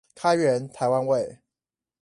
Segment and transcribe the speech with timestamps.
[0.15, 1.37] 開源台灣味